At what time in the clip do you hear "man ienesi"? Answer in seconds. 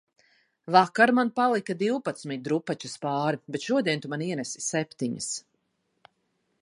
4.15-4.65